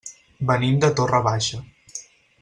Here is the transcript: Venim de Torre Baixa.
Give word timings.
Venim 0.51 0.79
de 0.85 0.89
Torre 0.99 1.19
Baixa. 1.27 1.59